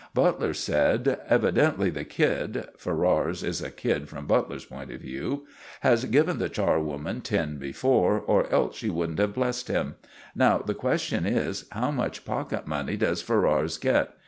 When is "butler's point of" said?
4.25-5.01